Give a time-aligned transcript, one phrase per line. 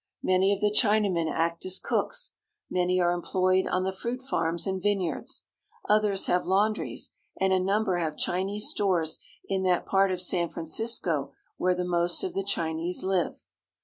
[0.23, 2.31] Many of the China men act as cooks;
[2.71, 5.43] many are employed on the fruit farms and vineyards;
[5.87, 11.33] others have laundries, and a number have Chinese stores in that part of San Francisco
[11.57, 13.43] where the most of the Chinese live.